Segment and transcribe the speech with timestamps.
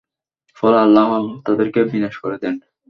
[0.57, 1.07] ফলে আল্লাহ
[1.45, 2.55] তাদেরকে বিনাশ করে দেন।